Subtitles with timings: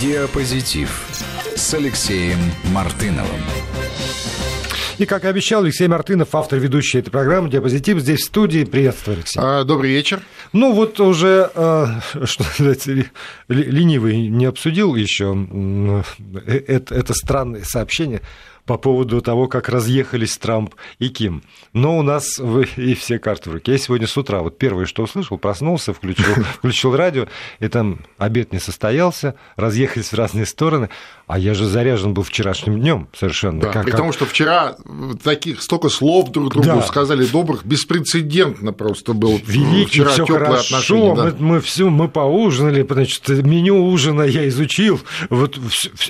[0.00, 1.06] Диапозитив
[1.54, 2.38] с Алексеем
[2.72, 3.42] Мартыновым.
[4.96, 8.64] И, как и обещал, Алексей Мартынов, автор ведущей этой программы «Диапозитив», здесь в студии.
[8.64, 9.38] Приветствую, Алексей.
[9.42, 10.22] А, добрый вечер.
[10.54, 12.88] Ну, вот уже, а, что сказать,
[13.48, 15.36] ленивый не обсудил еще
[16.46, 18.22] э, это, это странное сообщение
[18.70, 21.42] по поводу того, как разъехались Трамп и Ким.
[21.72, 23.72] Но у нас вы и все карты в руке.
[23.72, 27.26] Я сегодня с утра, вот первое, что услышал, проснулся, включил, включил радио,
[27.58, 30.88] и там обед не состоялся, разъехались в разные стороны,
[31.26, 33.60] а я же заряжен был вчерашним днем совершенно.
[33.60, 34.76] Да, как, при том, что вчера
[35.24, 36.82] таких столько слов друг другу да.
[36.82, 41.16] сказали добрых, беспрецедентно просто был Великий, вчера все хорошо.
[41.16, 41.24] Да.
[41.24, 45.58] Мы, мы все, мы поужинали, значит, меню ужина я изучил, вот,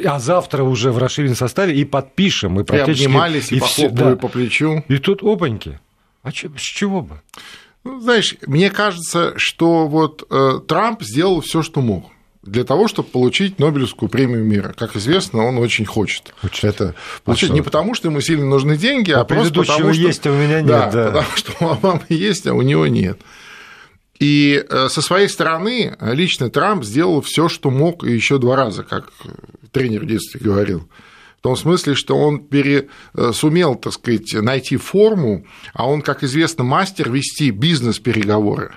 [0.05, 2.50] а завтра уже в расширенном составе и подпишем.
[2.51, 3.03] Мы практически...
[3.03, 4.17] И обнимались, и, и все, да.
[4.17, 4.85] по плечу.
[4.89, 5.79] И тут опаньки.
[6.23, 7.21] А че, с чего бы?
[7.85, 12.11] Ну, знаешь, мне кажется, что вот э, Трамп сделал все, что мог
[12.43, 14.75] для того, чтобы получить Нобелевскую премию мира.
[14.77, 16.65] Как известно, он очень хочет, хочет.
[16.65, 17.51] это получить.
[17.51, 20.03] А не потому, что ему сильно нужны деньги, а, а просто потому, что...
[20.03, 20.67] есть, а у меня нет.
[20.67, 23.21] Да, да, потому что у Обамы есть, а у него нет.
[24.19, 28.85] И э, со своей стороны лично Трамп сделал все, что мог, и еще два раза,
[28.85, 29.11] как
[29.73, 30.89] тренер в детстве говорил.
[31.41, 36.23] В том смысле, что он пере, э, сумел, так сказать, найти форму, а он, как
[36.23, 38.75] известно, мастер вести бизнес-переговоры.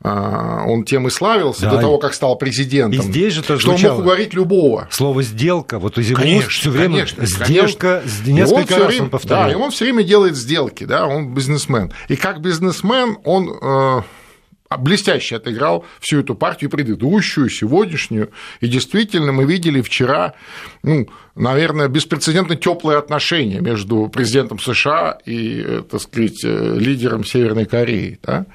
[0.00, 1.70] А, он тем и славился да.
[1.72, 3.00] до того, как стал президентом.
[3.00, 4.86] И здесь же тоже что он мог уговорить любого.
[4.92, 8.30] Слово сделка, вот из его конечно, все время конечно, сделка конечно.
[8.30, 9.44] несколько раз время, он повторял.
[9.46, 11.92] Да, и он все время делает сделки, да, он бизнесмен.
[12.08, 14.02] И как бизнесмен он э,
[14.76, 18.30] блестяще отыграл всю эту партию, предыдущую, сегодняшнюю.
[18.60, 20.34] И действительно, мы видели вчера,
[20.82, 27.66] ну, наверное, беспрецедентно теплые отношения между президентом США и, э, так сказать, э, лидером Северной
[27.66, 28.18] Кореи.
[28.22, 28.46] Да?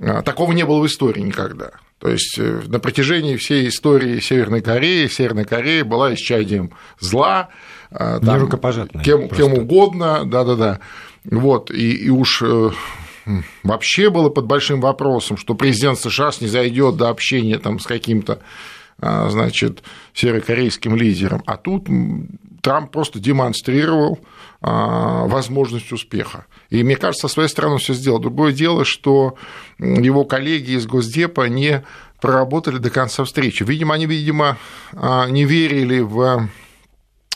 [0.00, 1.70] А, такого не было в истории никогда.
[1.98, 7.48] То есть э, на протяжении всей истории Северной Кореи Северная Корея была исчадием зла,
[7.90, 8.26] а, там,
[9.02, 10.80] кем, кем угодно, да-да-да.
[11.24, 12.42] Вот, и, и уж
[13.62, 18.40] вообще было под большим вопросом, что президент США не зайдет до общения там, с каким-то
[18.98, 19.82] а, значит,
[20.14, 21.42] северокорейским лидером.
[21.46, 21.88] А тут
[22.62, 24.18] Трамп просто демонстрировал
[24.62, 26.46] возможность успеха.
[26.70, 28.18] И мне кажется, со своей стороны он все сделал.
[28.18, 29.36] Другое дело, что
[29.78, 31.84] его коллеги из Госдепа не
[32.20, 33.62] проработали до конца встречи.
[33.62, 34.58] Видимо, они, видимо,
[34.92, 36.48] а, не верили в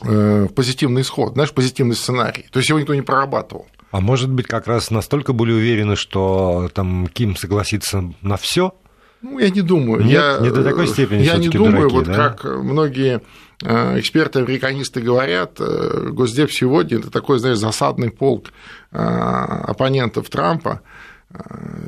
[0.03, 2.47] э, позитивный исход, знаешь, позитивный сценарий.
[2.51, 3.67] То есть его никто не прорабатывал.
[3.91, 8.75] А может быть, как раз настолько были уверены, что там Ким согласится на все?
[9.23, 10.03] Ну, я не думаю.
[10.03, 11.23] Нет, я, не до такой степени.
[11.23, 12.31] Я не думаю, дураки, вот да?
[12.31, 13.21] как многие
[13.62, 18.53] Э, эксперты-американисты говорят, э, Госдеп сегодня это такой, знаешь, засадный полк
[18.91, 20.83] э, оппонентов Трампа,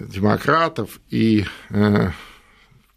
[0.07, 1.45] демократов, и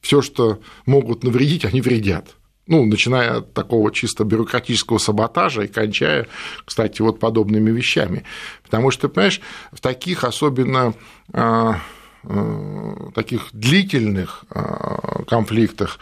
[0.02, 2.36] все, что могут навредить, они вредят.
[2.68, 6.28] Ну, начиная от такого чисто бюрократического саботажа и кончая,
[6.66, 8.24] кстати, вот подобными вещами.
[8.64, 10.94] Потому что, понимаешь, в таких особенно
[13.14, 14.46] таких длительных
[15.28, 16.00] конфликтах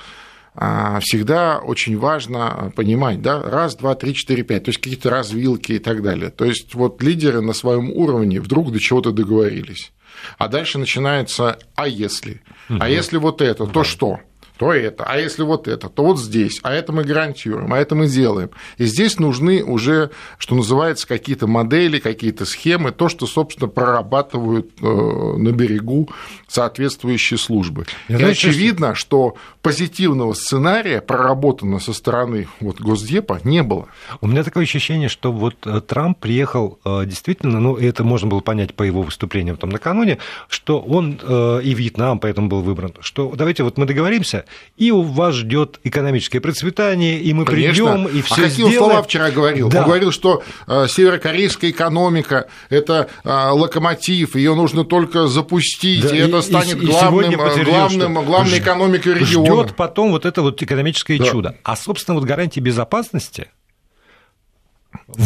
[0.55, 5.73] а, всегда очень важно понимать, да, раз, два, три, четыре, пять, то есть какие-то развилки
[5.73, 6.29] и так далее.
[6.29, 9.91] То есть вот лидеры на своем уровне вдруг до чего-то договорились.
[10.37, 12.41] А дальше начинается «а если?».
[12.69, 14.19] «а если вот это?», «то что?»,
[14.57, 17.95] то это, а если вот это, то вот здесь, а это мы гарантируем, а это
[17.95, 18.51] мы делаем.
[18.77, 24.85] И здесь нужны уже, что называется, какие-то модели, какие-то схемы, то, что, собственно, прорабатывают э,
[24.85, 26.09] на берегу
[26.47, 27.85] соответствующие службы.
[28.07, 33.87] Я И знаю, очевидно, что позитивного сценария, проработанного со стороны вот, Госдепа, не было.
[34.21, 38.39] У меня такое ощущение, что вот э, Трамп приехал э, действительно, ну, это можно было
[38.39, 43.63] понять по его выступлениям там накануне, что он и Вьетнам поэтому был выбран, что давайте
[43.63, 44.42] вот мы договоримся,
[44.77, 48.77] и у вас ждет экономическое процветание, и мы придем и все а какие сделаем.
[48.77, 49.69] слова вчера говорил?
[49.69, 49.79] Да.
[49.79, 56.19] Он говорил, что э, северокорейская экономика– это э, локомотив, ее нужно только запустить, да, и,
[56.19, 59.63] и это станет и, главным, и э, главным, главной экономикой региона.
[59.63, 61.25] Ждет потом вот это вот экономическое да.
[61.25, 61.55] чудо.
[61.63, 63.47] А, собственно, вот гарантии безопасности–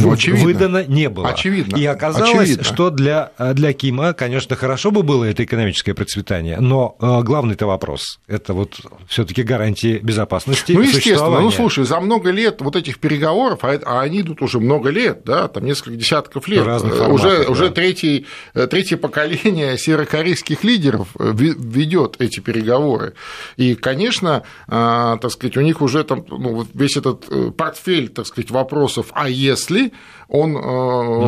[0.07, 0.45] ну, очевидно.
[0.45, 1.29] выдано не было.
[1.29, 1.77] Очевидно.
[1.77, 2.63] И оказалось, очевидно.
[2.63, 8.19] что для, для Кима, конечно, хорошо бы было это экономическое процветание, но э, главный-то вопрос–
[8.27, 11.39] это вот все таки гарантии безопасности Ну, естественно.
[11.39, 15.21] Ну, слушай, за много лет вот этих переговоров, а, а они идут уже много лет,
[15.25, 17.51] да, там несколько десятков лет, Разных э, форматов, уже, да.
[17.51, 23.13] уже третий, э, третье поколение северокорейских лидеров ведет эти переговоры.
[23.57, 29.07] И, конечно, так сказать, у них уже там ну, весь этот портфель, так сказать, вопросов
[29.11, 29.91] «а если?», если
[30.29, 30.53] он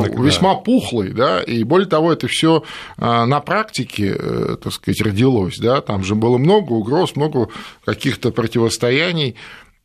[0.04, 0.60] так, э, весьма да.
[0.60, 2.64] пухлый, да, и более того, это все
[2.98, 7.50] э, на практике, э, так сказать, родилось, да, там же было много угроз, много
[7.86, 9.36] каких-то противостояний,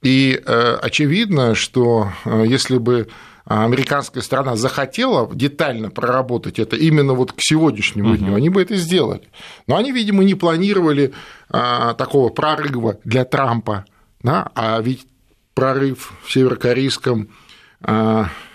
[0.02, 0.42] И
[0.82, 3.08] очевидно, что если бы
[3.46, 8.18] американская сторона захотела детально проработать это именно вот к сегодняшнему угу.
[8.18, 9.22] дню, они бы это сделали.
[9.66, 11.12] Но они, видимо, не планировали
[11.48, 13.84] такого прорыва для Трампа,
[14.22, 14.50] да?
[14.54, 15.06] а ведь
[15.54, 17.28] прорыв в северокорейском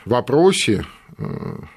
[0.09, 0.85] вопросе,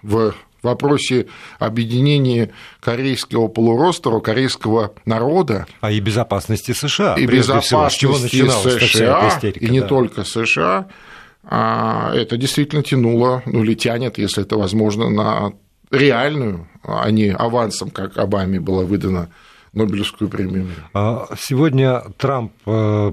[0.02, 1.26] в вопросе
[1.58, 2.50] объединения
[2.80, 5.66] корейского полуострова, корейского народа.
[5.80, 7.16] А и безопасности США.
[7.16, 9.86] И безопасности всего, США, истерика, и не да.
[9.86, 10.88] только США.
[11.44, 15.52] А это действительно тянуло, ну или тянет, если это возможно, на
[15.90, 19.28] реальную, а не авансом, как Обаме было выдано
[19.72, 20.68] Нобелевскую премию.
[20.92, 23.12] А сегодня Трамп, э,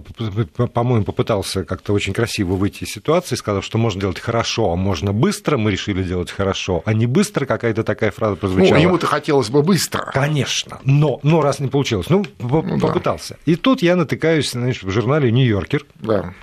[0.73, 5.13] по-моему, попытался как-то очень красиво выйти из ситуации, сказав, что можно делать хорошо, а можно
[5.13, 5.57] быстро.
[5.57, 7.45] Мы решили делать хорошо, а не быстро.
[7.45, 8.75] Какая-то такая фраза прозвучала.
[8.75, 10.11] Ну, ему-то хотелось бы быстро.
[10.13, 10.79] Конечно.
[10.83, 13.35] Но, но раз не получилось, ну, ну попытался.
[13.45, 13.51] Да.
[13.51, 15.85] И тут я натыкаюсь значит, в журнале «Нью-Йоркер».
[15.95, 16.33] Да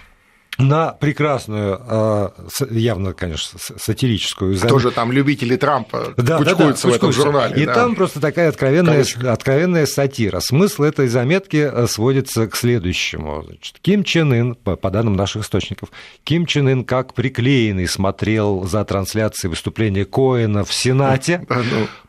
[0.59, 2.33] на прекрасную, а,
[2.71, 4.59] явно, конечно, сатирическую.
[4.59, 7.63] Тоже там любители Трампа да, кучкуются да, да, в этом журнале.
[7.63, 7.75] И да.
[7.75, 10.41] там просто такая откровенная, откровенная сатира.
[10.41, 13.43] Смысл этой заметки э, сводится к следующему.
[13.43, 15.91] Значит, Ким Чен Ын, по, по данным наших источников,
[16.25, 21.47] Ким Чен Ын как приклеенный смотрел за трансляцией выступления Коэна в Сенате,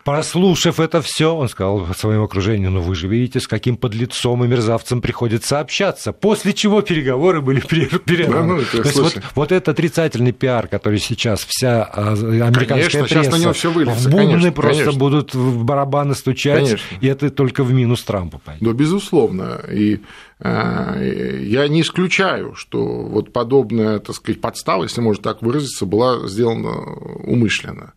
[0.08, 0.14] ну.
[0.14, 4.48] Прослушав это все, он сказал своему окружению, ну вы же видите, с каким подлецом и
[4.48, 6.14] мерзавцем приходится общаться.
[6.14, 8.48] После чего переговоры были перерваны.
[8.48, 13.04] Да, ну, То есть вот, вот этот отрицательный пиар, который сейчас вся а, американская конечно,
[13.04, 15.00] пресса, сейчас на него все выльется, в бубны конечно, просто конечно.
[15.00, 16.98] будут в барабаны стучать, конечно.
[17.02, 18.40] и это только в минус Трампу.
[18.44, 18.64] Пойдет.
[18.64, 19.62] Да, безусловно.
[19.70, 20.00] И
[20.40, 26.28] э, я не исключаю, что вот подобная, так сказать, подстава, если можно так выразиться, была
[26.28, 26.78] сделана
[27.24, 27.94] умышленно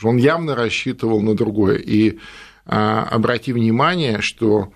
[0.00, 1.76] что он явно рассчитывал на другое.
[1.76, 2.18] И
[2.64, 4.72] а, обрати внимание, что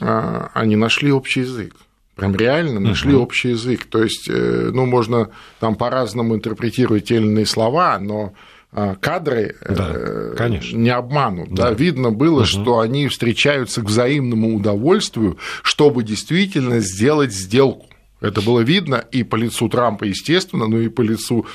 [0.00, 1.74] а, они нашли общий язык.
[2.14, 3.24] Прям реально нашли угу.
[3.24, 3.86] общий язык.
[3.86, 8.34] То есть, э, ну, можно там по-разному интерпретировать те или иные слова, но
[8.70, 10.76] а, кадры да, э, конечно.
[10.76, 11.52] не обманут.
[11.52, 11.70] Да.
[11.70, 11.74] Да.
[11.74, 12.46] Видно было, угу.
[12.46, 17.86] что они встречаются к взаимному удовольствию, чтобы действительно сделать сделку.
[18.20, 21.46] Это было видно и по лицу Трампа, естественно, но и по лицу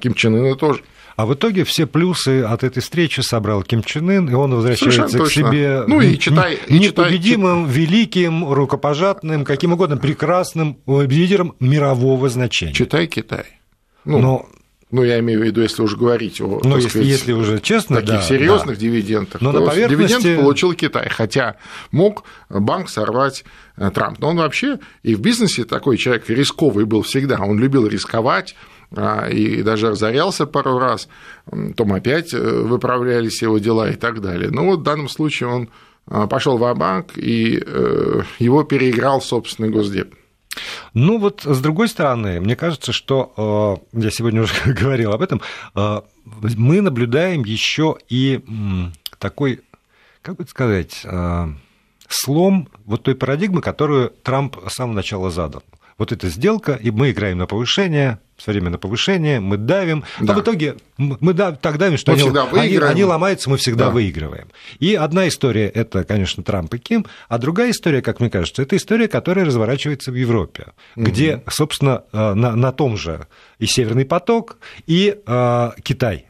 [0.00, 0.82] Ким Чен Ына тоже.
[1.20, 5.06] А в итоге все плюсы от этой встречи собрал Ким Чен Ын, и он возвращается
[5.06, 7.78] Совершенно к себе ну, и читай, и непобедимым, читай...
[7.78, 12.72] великим, рукопожатным, каким угодно, прекрасным лидером мирового значения.
[12.72, 13.44] Читай Китай.
[14.06, 14.46] Ну, Но
[14.90, 17.96] ну, я имею в виду, если уже говорить о ну, если, сказать, если уже честно,
[17.96, 18.80] таких да, серьезных да.
[18.80, 20.14] дивидендах, Но то на поверхности...
[20.14, 21.56] дивиденд получил Китай, хотя
[21.90, 23.44] мог банк сорвать
[23.76, 24.20] э, Трамп.
[24.20, 28.56] Но он вообще и в бизнесе такой человек рисковый был всегда, он любил рисковать,
[28.92, 31.08] и даже разорялся пару раз,
[31.44, 34.50] потом опять э, выправлялись его дела и так далее.
[34.50, 35.68] Но вот в данном случае он
[36.06, 40.14] а, пошел в банк и э, его переиграл собственный Госдеп.
[40.92, 45.40] Ну вот, с другой стороны, мне кажется, что, э, я сегодня уже говорил об этом,
[46.32, 48.40] мы наблюдаем еще и
[49.18, 49.60] такой,
[50.22, 51.06] как бы сказать,
[52.08, 55.62] слом вот той парадигмы, которую Трамп с самого начала задал.
[56.00, 60.24] Вот эта сделка, и мы играем на повышение, все время на повышение, мы давим, а
[60.24, 60.32] да.
[60.32, 63.90] а в итоге мы так давим, что они, они, они ломаются, мы всегда да.
[63.90, 64.48] выигрываем.
[64.78, 68.76] И одна история– это, конечно, Трамп и Ким, а другая история, как мне кажется, это
[68.76, 71.04] история, которая разворачивается в Европе, угу.
[71.04, 73.26] где, собственно, э, на, на том же
[73.58, 76.24] и Северный поток, и э, Китай–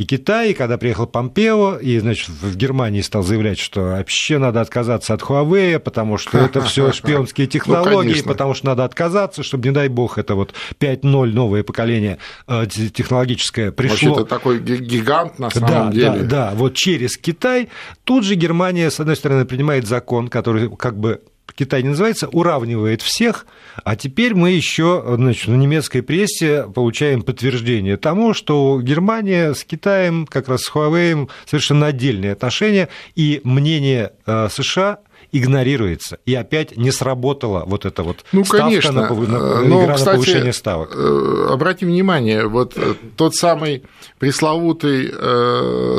[0.00, 5.12] и Китай, когда приехал Помпео, и, значит, в Германии стал заявлять, что вообще надо отказаться
[5.12, 9.74] от Huawei, потому что это все шпионские ну, технологии, потому что надо отказаться, чтобы, не
[9.74, 12.16] дай бог, это вот 5.0 новое поколение
[12.48, 14.14] э, технологическое пришло.
[14.14, 16.20] Вообще-то такой гигант на самом деле.
[16.20, 17.68] Да, да, вот через Китай.
[18.04, 21.20] Тут же Германия, с одной стороны, принимает закон, который как бы
[21.54, 23.46] Китай не называется, уравнивает всех,
[23.84, 30.26] а теперь мы еще значит, на немецкой прессе получаем подтверждение тому, что Германия с Китаем,
[30.26, 34.98] как раз с Huawei, совершенно отдельные отношения, и мнение э, США
[35.32, 36.18] игнорируется.
[36.26, 38.92] И опять не сработала вот эта вот ну, ставка конечно.
[38.92, 40.92] на, на, Но, игра кстати, на повышение ставок.
[40.94, 43.84] Э, обратите внимание, вот э, тот самый
[44.18, 45.12] пресловутый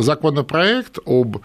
[0.02, 1.40] законопроект об Э,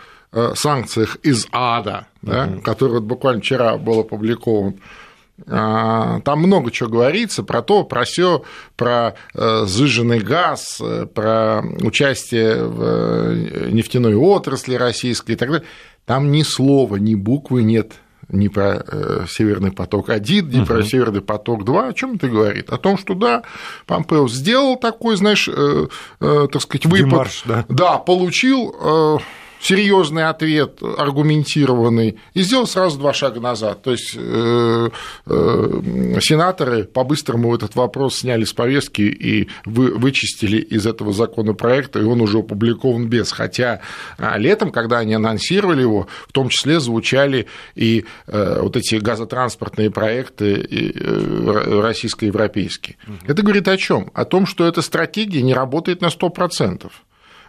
[0.55, 2.61] санкциях из ада, да, uh-huh.
[2.61, 4.77] который вот буквально вчера был опубликован,
[5.49, 8.43] а, там много чего говорится про то, про все,
[8.75, 15.67] про сжиженный э, газ, э, про участие в нефтяной отрасли российской и так далее.
[16.07, 17.93] Там ни слова, ни буквы нет
[18.29, 18.85] ни про
[19.29, 20.67] Северный поток-1, ни uh-huh.
[20.67, 21.91] про Северный поток-2.
[21.91, 22.71] О чем это говорит?
[22.71, 23.45] О том, что да,
[23.87, 25.49] Помпео сделал такой, знаешь,
[26.19, 27.09] так сказать, выпад.
[27.09, 27.65] Демарш, да.
[27.69, 29.21] да, получил
[29.67, 33.83] серьезный ответ, аргументированный, и сделал сразу два шага назад.
[33.83, 34.91] То есть э,
[35.27, 42.05] э, сенаторы по-быстрому этот вопрос сняли с повестки и вы, вычистили из этого законопроекта, и
[42.05, 43.33] он уже опубликован без.
[43.33, 43.81] Хотя
[44.19, 49.91] а, летом, когда они анонсировали его, в том числе звучали и э, вот эти газотранспортные
[49.91, 50.95] проекты
[51.83, 52.97] российско-европейские.
[53.27, 54.11] Это говорит о чем?
[54.15, 56.91] О том, что эта стратегия не работает на 100%.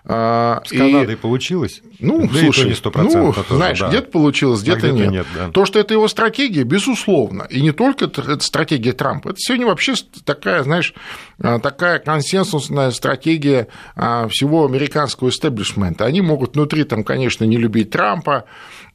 [0.09, 1.17] А, С Канадой и...
[1.17, 1.81] получилось?
[1.99, 3.89] Ну, да слушай, не 100%, ну, тоже, знаешь, да.
[3.89, 5.11] где-то получилось, где-то, а где нет.
[5.11, 5.49] нет да.
[5.51, 7.45] То, что это его стратегия, безусловно.
[7.49, 9.29] И не только это стратегия Трампа.
[9.29, 10.93] Это сегодня вообще такая, знаешь,
[11.41, 16.05] а, такая консенсусная стратегия а, всего американского истеблишмента.
[16.05, 18.45] Они могут внутри, там, конечно, не любить Трампа,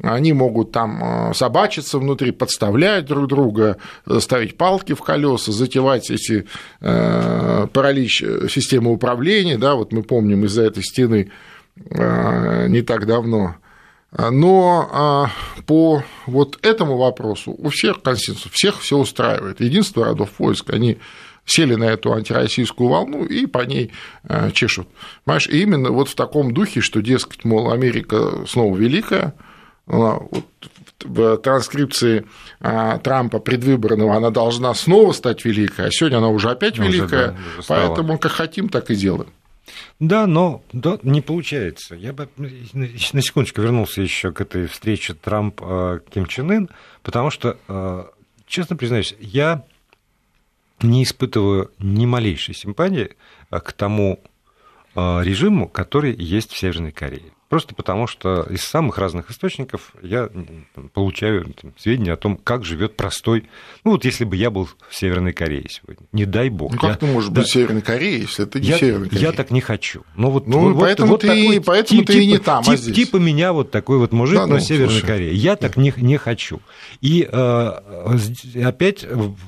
[0.02, 3.76] они могут там собачиться внутри, подставлять друг друга,
[4.19, 6.47] ставить палки в колеса, затевать эти
[7.73, 11.31] паралич системы управления, да, вот мы помним из-за этой стены
[11.76, 13.57] не так давно.
[14.12, 15.31] Но а,
[15.67, 19.61] по вот этому вопросу у всех консенсус, всех все устраивает.
[19.61, 20.99] Единство родов войск, они
[21.47, 23.91] сели на эту антироссийскую волну и по ней
[24.25, 24.87] а, чешут.
[25.25, 29.35] Понимаешь, и именно вот в таком духе, что, дескать, мол, Америка снова великая,
[29.87, 32.25] в транскрипции
[32.61, 37.37] а, Трампа предвыборного она должна снова стать великой, а сегодня она уже опять великая, уже,
[37.37, 39.31] да, уже поэтому как хотим, так и делаем.
[39.99, 41.95] Да, но да, не получается.
[41.95, 46.69] Я бы на секундочку вернулся еще к этой встрече Трамп-Ким Чен Ын,
[47.03, 48.12] потому что,
[48.47, 49.65] честно признаюсь, я
[50.81, 53.17] не испытываю ни малейшей симпатии
[53.51, 54.21] к тому
[54.95, 57.33] режиму, который есть в Северной Корее.
[57.53, 60.31] Просто потому, что из самых разных источников я
[60.95, 63.45] получаю там, сведения о том, как живет простой.
[63.85, 66.73] Ну, вот если бы я был в Северной Корее сегодня, не дай бог.
[66.73, 66.97] Ну, как я...
[66.97, 67.43] ты можешь да...
[67.43, 69.27] быть в Северной Корее, если это не я, Северная Корея?
[69.27, 70.03] Я так не хочу.
[70.17, 72.73] Но вот, ну, вот, поэтому вот ты, такой, поэтому тип, ты и не там, тип,
[72.73, 72.97] а здесь.
[72.97, 75.07] Типа меня вот такой вот мужик, да, но ну, Северной слушай.
[75.07, 75.35] Корее.
[75.35, 76.63] Я так не, не хочу.
[77.03, 77.73] И э,
[78.65, 79.05] опять,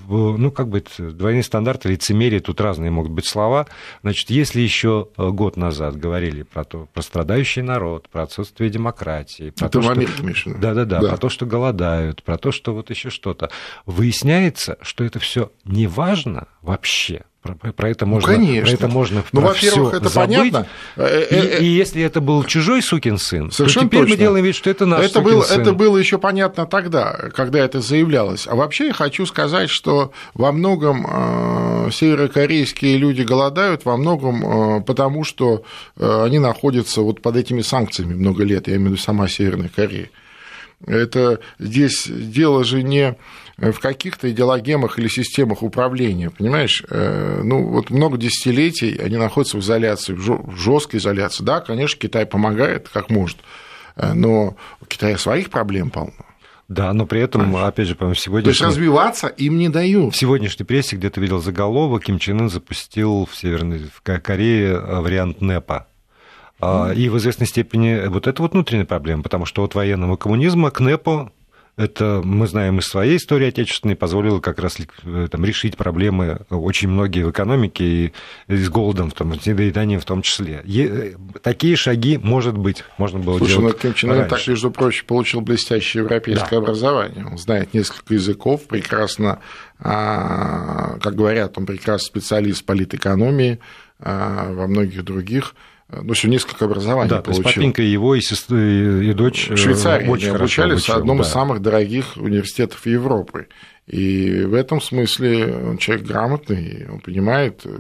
[0.09, 3.67] ну, как бы, двойные стандарты, лицемерие, тут разные могут быть слова.
[4.03, 9.51] Значит, если еще год назад говорили про, то, про страдающий народ, про отсутствие демократии.
[9.51, 10.55] Про Это то, в Америке, что...
[10.55, 13.51] Да, да, да, про то, что голодают, про то, что вот еще что-то.
[13.87, 17.25] Выясняется, что это все не важно вообще.
[17.45, 18.65] Про, про это можно, ну, конечно.
[18.65, 20.37] Про это можно ну, во-первых, это забыть.
[20.53, 20.67] понятно.
[20.97, 24.15] И, э, э, и если это был чужой сукин сын, Совершенно то теперь точно.
[24.15, 25.61] мы делаем вид, что это наш это сукин было, сын.
[25.61, 28.47] Это было еще понятно тогда, когда это заявлялось.
[28.47, 35.23] А вообще я хочу сказать, что во многом э, северокорейские люди голодают, во многом потому,
[35.25, 35.65] что
[35.99, 40.09] они находятся вот под этими санкциями много лет, я имею в виду сама Северная Корея.
[40.87, 43.17] Это здесь дело же не
[43.57, 46.85] в каких-то идеологемах или системах управления, понимаешь?
[46.91, 51.45] Э, ну, вот много десятилетий они находятся в изоляции, в жесткой изоляции.
[51.45, 53.39] Да, конечно, Китай помогает, как может,
[53.97, 56.13] э, но у Китая своих проблем полно.
[56.67, 57.69] Да, но при этом, Понимаешь?
[57.69, 58.45] опять же, по-моему, сегодня...
[58.45, 60.15] То есть развиваться им не дают.
[60.15, 65.01] В сегодняшней прессе где-то видел заголовок, Ким Чен Ын запустил в Северной в Корее э,
[65.01, 65.87] вариант НЭПа.
[66.61, 66.95] Mm.
[66.95, 70.81] И в известной степени вот это вот внутренняя проблема, потому что от военного коммунизма к
[70.81, 71.31] НЭПу
[71.77, 76.89] это мы знаем из своей истории отечественной, позволило как раз э, там, решить проблемы очень
[76.89, 78.13] многие в экономике и,
[78.47, 80.63] и с голодом, там, с недоеданием в том числе.
[80.65, 84.47] Е- э, такие шаги, может быть, можно было Слушай, делать ну, Ким Чен Ын так,
[84.47, 86.59] между прочим, получил блестящее европейское да.
[86.59, 87.27] образование.
[87.27, 89.41] Он знает несколько языков, прекрасно,
[89.81, 93.59] а, как говорят, он прекрасный специалист политэкономии,
[93.99, 95.55] а, во многих других
[95.89, 97.43] ну, еще несколько образований да, получил.
[97.43, 101.19] То есть папенька его и, сестры, и дочь в Швейцарии очень они обучались в одном
[101.19, 101.25] да.
[101.25, 103.49] из самых дорогих университетов Европы.
[103.87, 107.79] И в этом смысле он человек грамотный, он понимает, э,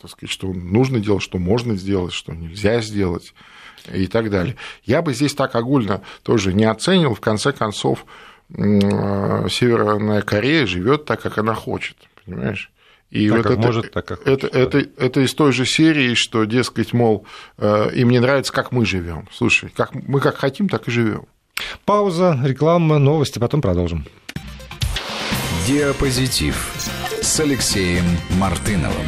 [0.00, 3.34] так сказать, что нужно делать, что можно сделать, что нельзя сделать
[3.92, 4.54] и так далее.
[4.84, 8.06] Я бы здесь так огульно тоже не оценил, в конце концов,
[8.50, 12.70] э, Северная Корея живет так, как она хочет, понимаешь?
[13.14, 15.06] И так вот как это, может, так как это, хочет, это, да.
[15.06, 17.24] это из той же серии, что, дескать, мол,
[17.58, 19.28] э, им не нравится, как мы живем.
[19.32, 21.26] Слушай, как, мы как хотим, так и живем.
[21.84, 24.04] Пауза, реклама, новости, потом продолжим.
[25.68, 26.56] Диапозитив
[27.22, 28.04] с Алексеем
[28.36, 29.06] Мартыновым.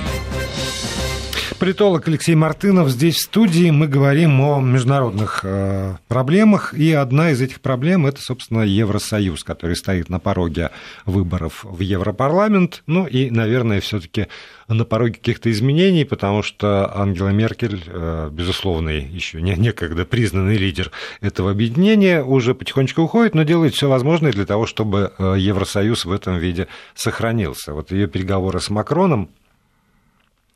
[1.58, 3.70] Политолог Алексей Мартынов здесь в студии.
[3.70, 6.75] Мы говорим о международных э, проблемах.
[6.75, 10.70] И одна из этих проблем– это, собственно, Евросоюз, который стоит на пороге
[11.06, 12.82] выборов в Европарламент.
[12.86, 14.26] Ну и, наверное, все таки
[14.68, 20.90] на пороге каких-то изменений, потому что Ангела Меркель, э, безусловный, еще не, некогда признанный лидер
[21.22, 26.12] этого объединения, уже потихонечку уходит, но делает все возможное для того, чтобы э, Евросоюз в
[26.12, 27.72] этом виде сохранился.
[27.72, 29.30] Вот ее переговоры с Макроном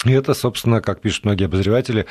[0.06, 2.06] И это, собственно, как пишут многие обозреватели,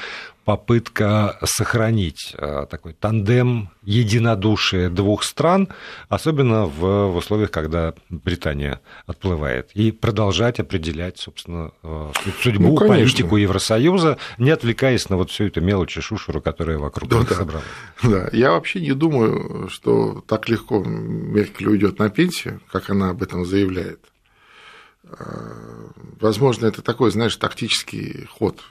[0.46, 5.70] попытка сохранить э, такой тандем единодушия двух стран,
[6.08, 12.12] особенно в, в условиях, когда Британия отплывает, и продолжать определять, собственно, э,
[12.44, 17.10] судьбу, ну, политику Евросоюза, не отвлекаясь на вот всю эту мелочь и шушеру, которая вокруг
[17.10, 17.66] да, собралась.
[18.04, 18.30] Да.
[18.32, 23.46] Я вообще не думаю, что так легко Меркель уйдет на пенсию, как она об этом
[23.46, 24.00] заявляет.
[25.18, 25.88] Э,
[26.20, 28.62] возможно, это такой, знаешь, тактический ход,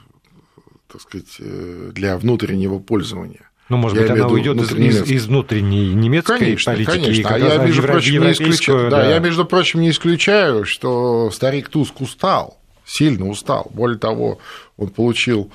[0.91, 3.49] так сказать, э, для внутреннего пользования.
[3.67, 6.91] Ну, может Я быть, она уйдет из, из, из внутренней немецкой конечно, политики.
[6.91, 9.03] Конечно, а я, между прочим, не исключаю, да.
[9.03, 13.69] Да, я, между прочим, не исключаю, что старик Туск устал, сильно устал.
[13.71, 14.39] Более того,
[14.75, 15.51] он получил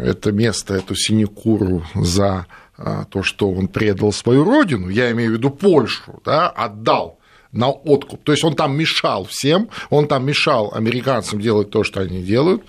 [0.00, 2.46] это место, эту синекуру за
[2.78, 7.18] а, то, что он предал свою родину, я имею в виду Польшу, да, отдал
[7.56, 8.22] на откуп.
[8.22, 12.62] То есть он там мешал всем, он там мешал американцам делать то, что они делают.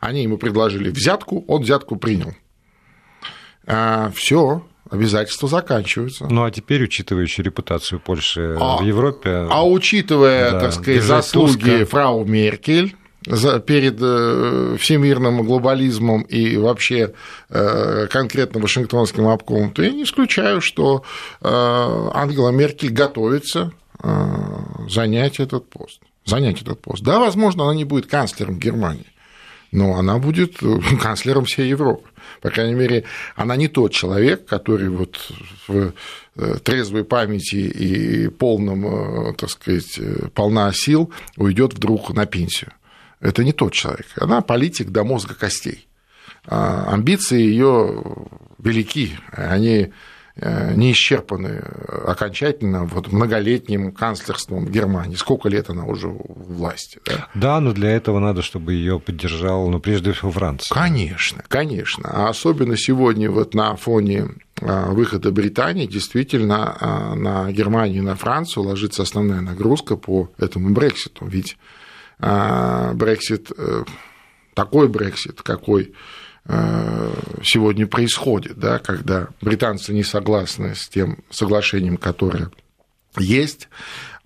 [0.00, 2.34] Они ему предложили взятку, он взятку принял.
[3.66, 6.26] А, все, обязательства заканчиваются.
[6.28, 9.46] Ну а теперь, учитывая еще репутацию Польши а, в Европе.
[9.50, 11.86] А учитывая, да, так сказать, заслуги Туска.
[11.86, 17.14] фрау Меркель, перед э, всемирным глобализмом и вообще
[17.48, 21.04] э, конкретно Вашингтонским обкомом, то я не исключаю, что
[21.40, 21.48] э,
[22.12, 23.72] Ангела Меркель готовится
[24.88, 26.00] занять этот пост.
[26.24, 27.02] Занять этот пост.
[27.02, 29.06] Да, возможно, она не будет канцлером Германии,
[29.72, 32.08] но она будет э, канцлером всей Европы.
[32.40, 33.04] По крайней мере,
[33.36, 35.18] она не тот человек, который вот
[35.68, 35.92] в
[36.36, 40.00] э, трезвой памяти и полном, так сказать,
[40.34, 42.72] полна сил уйдет вдруг на пенсию.
[43.20, 44.06] Это не тот человек.
[44.16, 45.86] Она политик до мозга костей.
[46.46, 48.02] А амбиции ее
[48.58, 49.90] велики, они Э,
[50.36, 51.62] не исчерпаны
[52.06, 55.14] окончательно вот многолетним канцлерством Германии.
[55.14, 56.98] Сколько лет она уже в власти?
[57.06, 57.28] Да?
[57.34, 60.74] да, но для этого надо, чтобы ее поддержал, ну, прежде всего, Франция.
[60.74, 62.10] Конечно, конечно.
[62.12, 68.64] А особенно сегодня вот на фоне а, выхода Британии действительно на Германию и на Францию
[68.64, 71.26] ложится основная нагрузка по этому Брекситу.
[71.26, 71.56] Ведь
[72.18, 73.84] Брексит, э,
[74.54, 75.92] такой Брексит, какой Э,
[76.46, 82.50] сегодня происходит, да, когда британцы не согласны с тем соглашением, которое
[83.18, 83.68] есть,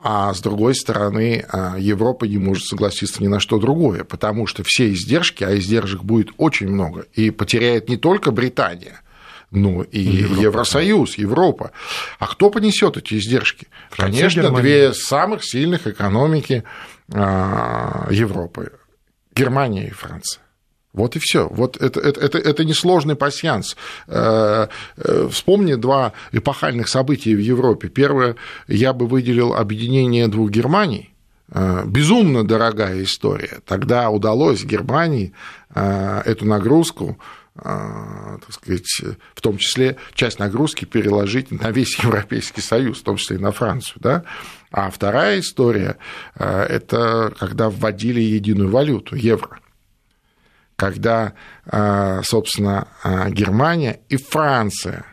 [0.00, 4.62] а с другой стороны, э, Европа не может согласиться ни на что другое, потому что
[4.64, 9.00] все издержки, а издержек будет очень много, и потеряет не только Британия,
[9.50, 10.40] но и Европа.
[10.40, 11.72] Евросоюз, Европа.
[12.20, 13.66] А кто понесет эти издержки?
[13.90, 14.62] Франция, Конечно, Германия.
[14.62, 16.62] две самых сильных экономики
[17.12, 18.72] э, Европы
[19.34, 20.42] Германия и Франция.
[20.92, 21.48] Вот и все.
[21.48, 23.76] Вот это, это, это, это несложный пасьянс.
[24.06, 27.88] Э, э, вспомни два эпохальных события в Европе.
[27.88, 28.36] Первое,
[28.68, 31.14] я бы выделил объединение двух Германий.
[31.52, 33.60] Э, безумно дорогая история.
[33.66, 35.32] Тогда удалось Германии
[35.74, 37.18] эту нагрузку
[37.54, 38.86] так сказать,
[39.34, 43.50] в том числе часть нагрузки переложить на весь Европейский Союз, в том числе и на
[43.50, 43.96] Францию.
[44.00, 44.22] Да?
[44.70, 45.96] А вторая история–
[46.36, 49.58] это когда вводили единую валюту, евро
[50.78, 51.32] когда,
[51.66, 55.04] а, собственно, а, Германия и Франция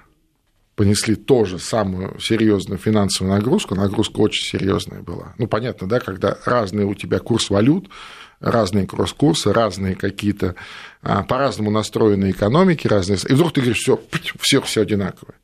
[0.75, 3.73] понесли тоже самую серьезную финансовую нагрузку.
[3.73, 5.33] Нагрузка очень серьезная была.
[5.39, 7.89] Ну, понятно, да, когда разный у тебя курс валют,
[8.39, 10.53] разные кросс-курсы, разные какие-то
[11.01, 13.17] а, по-разному настроенные экономики, разные.
[13.27, 13.99] И вдруг ты говоришь, все,
[14.39, 15.35] всех все одинаковое.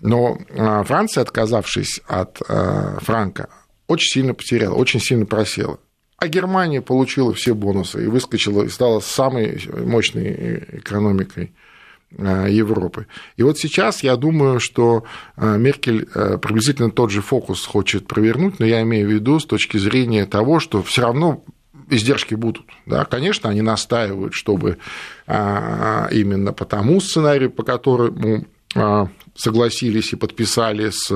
[0.00, 0.36] Но
[0.84, 3.50] Франция, отказавшись от франка,
[3.86, 5.78] очень сильно потеряла, очень сильно просела.
[6.22, 11.50] А Германия получила все бонусы и выскочила, и стала самой мощной экономикой
[12.16, 13.08] э, Европы.
[13.36, 15.02] И вот сейчас я думаю, что
[15.36, 19.46] э, Меркель э, приблизительно тот же фокус хочет провернуть, но я имею в виду с
[19.46, 21.42] точки зрения того, что все равно
[21.90, 22.66] издержки будут.
[22.86, 23.04] Да?
[23.04, 24.78] Конечно, они настаивают, чтобы
[25.26, 28.46] именно по тому сценарию, по которому
[29.34, 31.10] согласились и подписали с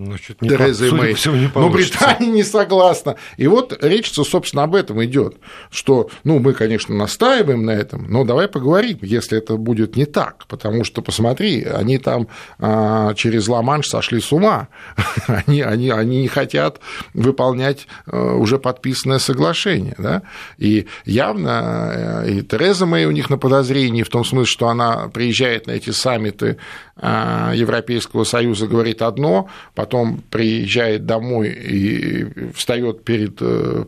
[0.00, 0.16] ну,
[0.48, 1.14] Терезы Мэй.
[1.54, 3.16] Но Британия не согласна.
[3.36, 5.36] И вот речь, собственно, об этом идет,
[5.70, 10.46] что, ну, мы, конечно, настаиваем на этом, но давай поговорим, если это будет не так,
[10.48, 14.68] потому что, посмотри, они там а, через Ла-Манш сошли с ума,
[15.26, 16.80] они, они, они не хотят
[17.12, 20.22] выполнять а, уже подписанное соглашение, да?
[20.56, 25.08] и явно э, и Тереза Мэй у них на подозрении в том смысле, что она
[25.08, 26.56] приезжает на эти саммиты
[27.02, 33.84] а, Европейского Союза, говорит одно, потом потом приезжает домой и встает перед э,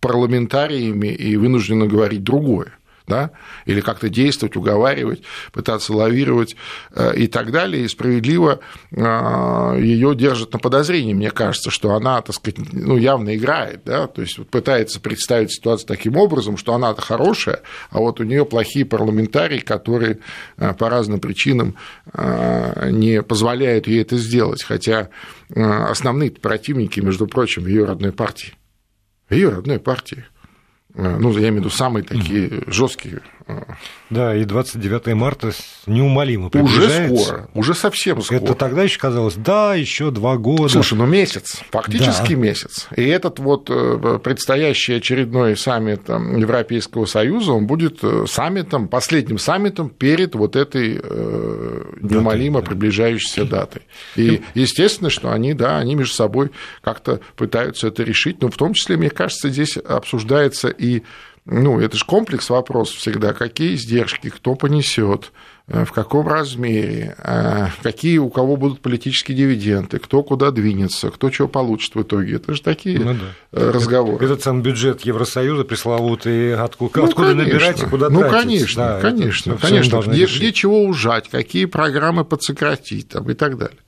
[0.00, 2.68] парламентариями и вынуждена говорить другое.
[3.06, 3.30] Да,
[3.66, 6.56] или как-то действовать, уговаривать, пытаться лавировать
[6.94, 8.60] э, и так далее, и справедливо
[8.90, 14.06] э, ее держат на подозрении, мне кажется, что она, так сказать, ну, явно играет, да,
[14.06, 17.60] то есть пытается представить ситуацию таким образом, что она-то хорошая,
[17.90, 20.18] а вот у нее плохие парламентарии, которые
[20.56, 21.76] э, по разным причинам
[22.14, 25.08] не позволяют ей это сделать, хотя
[25.54, 28.54] основные противники, между прочим, ее родной партии,
[29.28, 30.24] ее родной партии–
[31.00, 33.20] ну, я имею в виду самые такие жесткие.
[33.46, 33.62] Э,
[34.10, 35.52] да, и 29 марта
[35.86, 37.12] неумолимо приближается.
[37.12, 38.38] Уже скоро, уже совсем скоро.
[38.38, 40.68] Это тогда еще казалось, да, еще два года.
[40.68, 42.40] Слушай, ну месяц, фактически да.
[42.40, 42.88] месяц.
[42.96, 50.34] И этот вот э, предстоящий очередной саммит Европейского Союза, он будет саммитом, последним саммитом перед
[50.34, 51.00] вот этой
[52.00, 53.82] неумолимо да, приближающейся датой.
[54.16, 56.50] И естественно, что они, да, они между собой
[56.82, 61.02] как-то пытаются это решить, но в том числе, мне кажется, здесь обсуждается и
[61.46, 65.32] ну, это же комплекс вопросов всегда, какие издержки, кто понесет,
[65.68, 71.30] э, в каком размере, э, какие у кого будут политические дивиденды, кто куда двинется, кто
[71.30, 72.36] чего получит в итоге.
[72.36, 73.20] Это же такие ну, да.
[73.52, 74.24] Э, разговоры.
[74.24, 77.52] Этот сам бюджет Евросоюза пресловутый, откуда, ну, откуда конечно.
[77.52, 78.42] набирать и куда ну, тратить.
[78.42, 79.96] Конечно, да, конечно, конечно.
[80.06, 83.78] Где, где чего ужать, какие программы подсократить там, и так далее.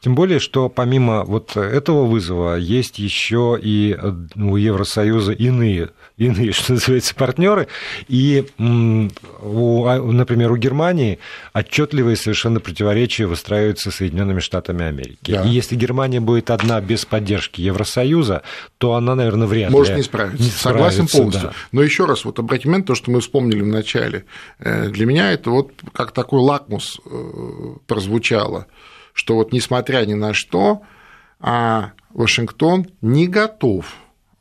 [0.00, 3.96] Тем более, что помимо вот этого вызова есть еще и
[4.36, 7.68] у Евросоюза иные, иные, что называется, партнеры.
[8.08, 11.18] И, у, а, например, у Германии
[11.52, 15.32] отчетливые совершенно противоречия выстраиваются Соединенными Штатами Америки.
[15.32, 15.44] Да.
[15.44, 18.42] И если Германия будет одна без поддержки Евросоюза,
[18.78, 20.42] то она, наверное, вряд ли Может не справиться.
[20.42, 21.48] Не Согласен полностью.
[21.48, 21.52] Да.
[21.72, 24.24] Но еще раз, вот обратим внимание, то, что мы вспомнили в начале.
[24.58, 28.66] Э, для меня это вот как такой лакмус э, прозвучало–
[29.18, 30.82] что вот несмотря ни на что,
[31.40, 33.96] а Вашингтон не готов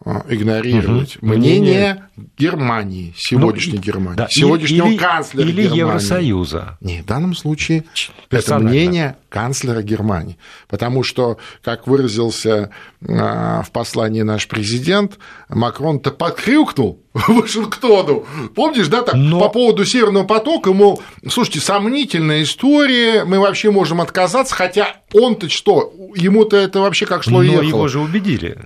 [0.06, 1.34] игнорировать угу.
[1.34, 2.06] мнение
[2.38, 5.80] Германии, сегодняшней ну, Германии, да, сегодняшнего или, канцлера или Германии.
[5.80, 6.78] Евросоюза.
[6.82, 7.84] Не, в данном случае
[8.30, 10.38] это мнение канцлера Германии.
[10.68, 12.72] Потому что, как выразился
[13.08, 15.18] а, в послании наш президент,
[15.50, 18.26] Макрон-то подкрюкнул Вашингтону.
[18.56, 19.40] Помнишь, да, так, Но...
[19.40, 25.94] по поводу Северного потока, мол, слушайте, сомнительная история, мы вообще можем отказаться, хотя он-то что,
[26.16, 27.64] ему-то это вообще как шло Но ехало.
[27.64, 28.58] его же убедили,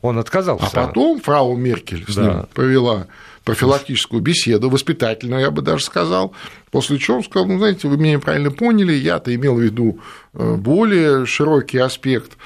[0.00, 0.66] он отказался.
[0.66, 2.22] А потом фрау Меркель с да.
[2.22, 3.06] ним провела
[3.44, 6.32] профилактическую беседу, воспитательную, я бы даже сказал,
[6.70, 9.98] после чего он сказал, ну, знаете, вы меня неправильно поняли, я-то имел в виду
[10.34, 12.36] э, более широкий аспект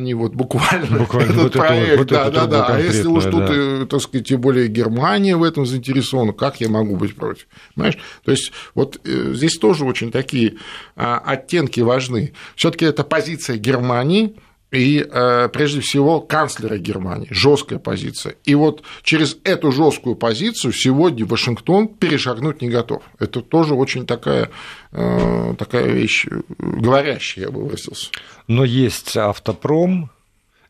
[0.00, 2.66] не вот буквально, буквально этот вот проект, это, вот да, да, да.
[2.66, 3.52] А если уж тут, да.
[3.52, 7.46] Э, так сказать, тем более Германия в этом заинтересована, как я могу быть против?
[7.74, 7.98] Понимаешь?
[8.24, 10.54] То есть вот э, здесь тоже очень такие
[10.96, 12.32] а, оттенки важны.
[12.54, 14.34] все таки это позиция Германии,
[14.70, 18.34] и э, прежде всего канцлера Германии, жесткая позиция.
[18.44, 23.02] И вот через эту жесткую позицию сегодня Вашингтон перешагнуть не готов.
[23.18, 24.50] Это тоже очень такая,
[24.92, 26.26] э, такая вещь
[26.58, 28.10] говорящая, я бы выразился.
[28.48, 30.10] Но есть автопром,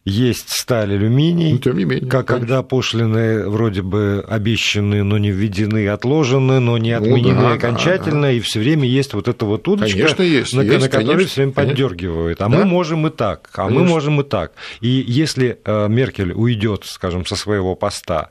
[0.07, 5.33] есть сталь, алюминий, ну, тем не менее, как когда пошлины вроде бы обещаны, но не
[5.33, 8.33] введены, отложены, но не ну отменены ну, да, окончательно, да, да.
[8.33, 11.43] и все время есть вот эта вот удочка, конечно, есть, на, есть, на которой все
[11.43, 12.41] время поддергивают.
[12.41, 12.57] А да?
[12.57, 13.81] мы можем и так, а конечно.
[13.81, 14.53] мы можем и так.
[14.81, 18.29] И если э, Меркель уйдет, скажем, со своего поста,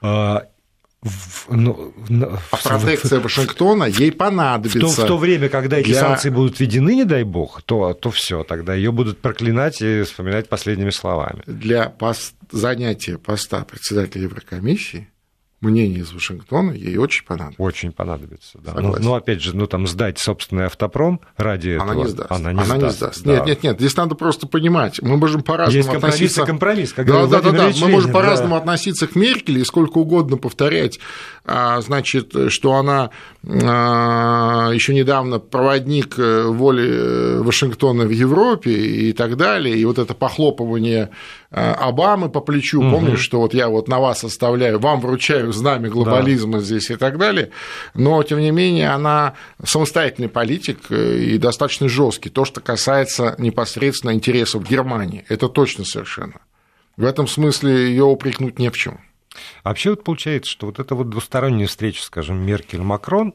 [0.00, 0.38] э,
[1.02, 1.92] в, ну,
[2.50, 4.78] а протекция Вашингтона ей понадобится.
[4.78, 6.00] В то, в то время, когда эти для...
[6.00, 10.48] санкции будут введены, не дай бог, то, то все, тогда ее будут проклинать и вспоминать
[10.48, 11.42] последними словами.
[11.46, 12.34] Для пост...
[12.50, 15.08] занятия поста председателя Еврокомиссии
[15.60, 17.62] мнение из Вашингтона ей очень понадобится.
[17.62, 18.72] Очень понадобится, да.
[18.80, 22.04] Но, но опять же, ну там сдать собственный автопром ради она этого.
[22.04, 22.32] Не сдаст.
[22.32, 22.82] Она не она сдаст.
[22.82, 23.22] Не сдаст.
[23.24, 23.32] Да.
[23.32, 25.00] Нет, нет, нет, здесь надо просто понимать.
[25.02, 26.44] Мы можем по-разному относиться.
[26.44, 27.70] компромисс, как да, да, да, да.
[27.80, 28.60] Мы можем по-разному да.
[28.60, 30.98] относиться к Меркель и сколько угодно повторять,
[31.80, 33.10] значит, что она
[33.48, 39.98] а, еще недавно проводник э, воли э, Вашингтона в Европе и так далее, и вот
[39.98, 41.08] это похлопывание
[41.50, 42.90] э, Обамы по плечу, угу.
[42.90, 46.64] помнишь, что вот я вот на вас оставляю, вам вручаю знамя глобализма да.
[46.64, 47.50] здесь и так далее,
[47.94, 49.32] но, тем не менее, она
[49.64, 56.40] самостоятельный политик и достаточно жесткий, то, что касается непосредственно интересов Германии, это точно совершенно.
[56.98, 59.00] В этом смысле ее упрекнуть не в чем.
[59.62, 63.34] А вообще вот получается, что вот эта вот двусторонняя встреча, скажем, Меркель-Макрон,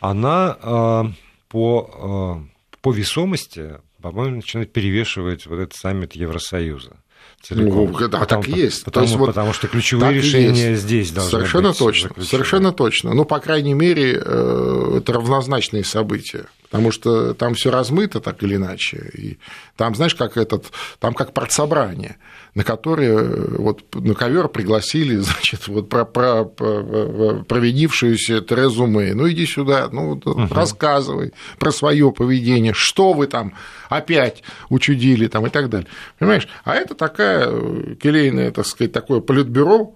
[0.00, 1.04] она э,
[1.48, 6.96] по, э, по весомости, по-моему, начинает перевешивать вот этот саммит Евросоюза
[7.42, 7.92] целиком.
[7.92, 8.84] Ну, да, потому, так и есть.
[8.84, 11.78] Потому, есть, потому что ключевые решения здесь должны совершенно быть.
[11.78, 13.14] Точно, совершенно точно.
[13.14, 16.46] Ну, по крайней мере, э, это равнозначные события.
[16.70, 19.10] Потому что там все размыто так или иначе.
[19.14, 19.38] И
[19.76, 22.16] там, знаешь, как этот, там как партсобрание,
[22.54, 23.22] на которое
[23.58, 29.14] вот на ковер пригласили, значит, вот про, про, про провинившуюся Терезу Мэй.
[29.14, 30.48] Ну, иди сюда, ну, угу.
[30.50, 33.54] рассказывай про свое поведение, что вы там
[33.88, 35.88] опять учудили там и так далее.
[36.18, 36.48] Понимаешь?
[36.64, 39.94] А это такая э, келейная, так сказать, такое политбюро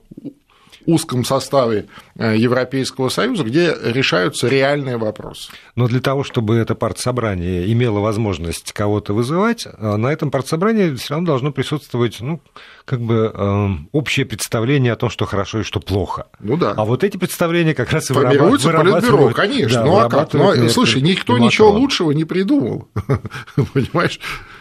[0.86, 5.50] узком составе э, Европейского Союза, где решаются реальные вопросы.
[5.76, 11.14] Но для того, чтобы это партсобрание имело возможность кого-то вызывать, э, на этом партсобрании все
[11.14, 12.40] равно должно присутствовать, ну,
[12.84, 16.26] как бы э, общее представление о том, что хорошо и что плохо.
[16.40, 16.74] Ну да.
[16.76, 19.78] А вот эти представления как раз и Формируются политбюро, конечно.
[19.78, 20.32] Да, ну а как?
[20.32, 22.88] Ну, слушай, никто ничего лучшего не придумал.
[23.74, 24.20] Понимаешь?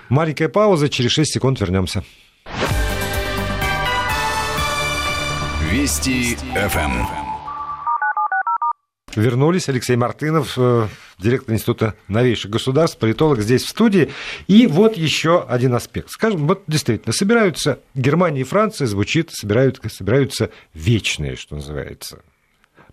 [0.09, 2.03] Маленькая пауза, через 6 секунд вернемся.
[5.71, 7.05] Вести ФМ.
[9.15, 9.69] Вернулись.
[9.69, 10.87] Алексей Мартынов, э,
[11.19, 14.09] директор Института новейших государств, политолог здесь в студии.
[14.47, 16.09] И вот еще один аспект.
[16.09, 22.23] Скажем, вот действительно, собираются Германия и Франция, звучит, собираются, собираются вечные, что называется,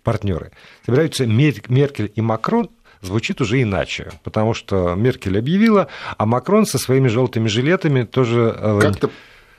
[0.03, 0.51] партнеры.
[0.85, 2.69] Собираются Меркель и Макрон,
[3.01, 5.87] звучит уже иначе, потому что Меркель объявила,
[6.17, 8.55] а Макрон со своими желтыми жилетами тоже...
[8.55, 9.09] Э, Как-то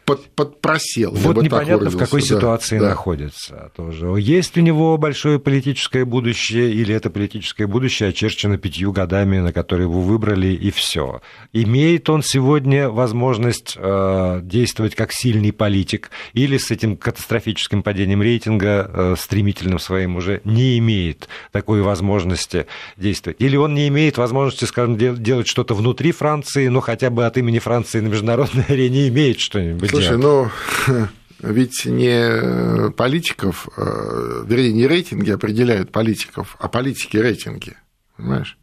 [0.08, 1.12] под, подпросел.
[1.12, 4.06] Вот непонятно, в какой ситуации да, находится тоже.
[4.18, 9.86] Есть у него большое политическое будущее, или это политическое будущее очерчено пятью годами, на которые
[9.86, 11.20] его выбрали, и все.
[11.52, 18.90] Имеет он сегодня возможность э, действовать как сильный политик, или с этим катастрофическим падением рейтинга,
[18.90, 22.66] э, стремительным своим, уже не имеет такой возможности
[22.96, 23.36] действовать.
[23.40, 27.58] Или он не имеет возможности, скажем, делать что-то внутри Франции, но хотя бы от имени
[27.58, 30.50] Франции на международной арене имеет что-нибудь Слушай, ну,
[31.40, 37.76] ведь не политиков, э, вернее, не рейтинги определяют политиков, а политики рейтинги.
[38.16, 38.58] Понимаешь?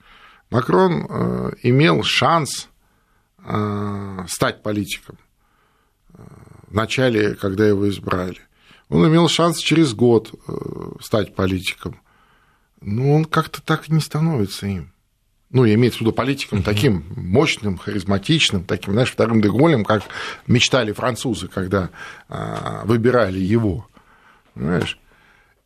[0.50, 2.70] Макрон э, имел шанс
[3.44, 5.18] э, стать политиком
[6.68, 8.40] в начале, когда его избрали.
[8.88, 10.34] Он имел шанс через год
[11.02, 12.00] стать политиком.
[12.80, 14.95] Но он как-то так и не становится им
[15.56, 20.04] ну, я имею в виду политиком таким мощным, харизматичным, таким, знаешь, вторым Деголем, как
[20.48, 21.92] мечтали французы, когда
[22.28, 23.88] а, выбирали его,
[24.54, 25.00] понимаешь?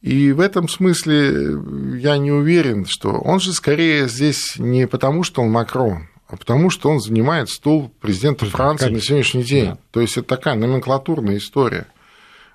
[0.04, 1.58] И в этом смысле
[1.98, 6.70] я не уверен, что он же скорее здесь не потому, что он Макрон, а потому
[6.70, 8.96] что он занимает стул президента Франции Конечно.
[8.96, 9.66] на сегодняшний день.
[9.70, 9.78] Да.
[9.90, 11.88] То есть это такая номенклатурная история.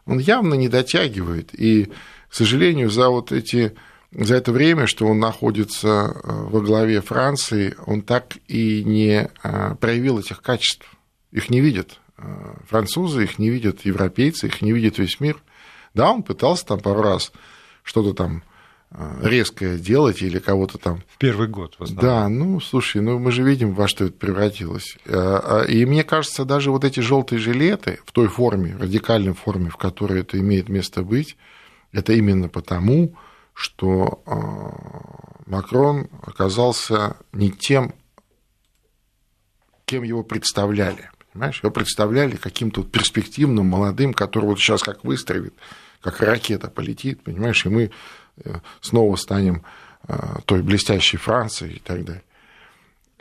[0.06, 1.50] Он явно не дотягивает.
[1.52, 1.86] И,
[2.28, 3.74] к сожалению, за вот эти
[4.14, 9.74] за это время, что он находится э, во главе Франции, он так и не э,
[9.80, 10.86] проявил этих качеств.
[11.32, 12.22] Их не видят э,
[12.68, 15.42] французы, их не видят европейцы, их не видит весь мир.
[15.94, 17.32] Да, он пытался там пару раз
[17.82, 18.42] что-то там
[19.22, 21.02] резкое делать или кого-то там...
[21.08, 24.96] В первый год, в Да, ну, слушай, ну мы же видим, во что это превратилось.
[25.06, 29.76] А, и мне кажется, даже вот эти желтые жилеты в той форме, радикальной форме, в
[29.78, 31.36] которой это имеет место быть,
[31.90, 33.16] это именно потому,
[33.54, 37.94] что а, Макрон оказался не тем,
[39.84, 41.10] кем его представляли.
[41.32, 45.54] Понимаешь, его представляли каким-то перспективным, молодым, который вот сейчас как выстрелит,
[46.00, 47.90] как ракета полетит, понимаешь, и мы
[48.44, 49.64] э, снова станем
[50.06, 52.22] а, той блестящей Францией и так далее.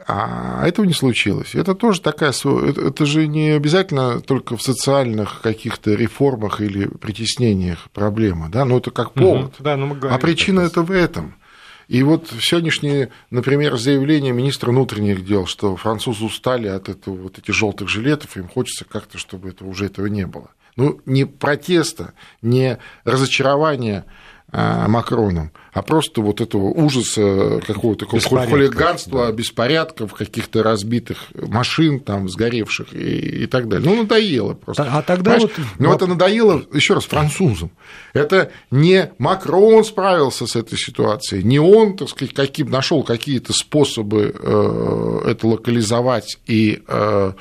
[0.05, 1.55] А этого не случилось.
[1.55, 2.31] Это тоже такая...
[2.31, 8.91] Это же не обязательно только в социальных каких-то реформах или притеснениях проблема, да, но это
[8.91, 9.53] как повод.
[9.55, 11.35] Угу, да, ну мы говорим, а причина это в этом.
[11.87, 17.53] И вот сегодняшнее, например, заявление министра внутренних дел, что французы устали от этого, вот этих
[17.53, 20.49] желтых жилетов, им хочется как-то, чтобы это, уже этого не было.
[20.75, 24.05] Ну, не протеста, не разочарования
[24.51, 29.31] а, Макроном, а просто вот этого ужаса какого-то хулиганства, да.
[29.31, 33.89] беспорядков, каких-то разбитых машин, там, сгоревших и, и так далее.
[33.89, 34.87] Ну, надоело просто.
[34.91, 35.51] А тогда вот...
[35.79, 35.95] Но вот...
[35.95, 37.71] это надоело, еще раз, французам.
[38.13, 44.35] Это не Макрон справился с этой ситуацией, не он, так сказать, каким, нашел какие-то способы
[44.37, 47.33] э, это локализовать и э,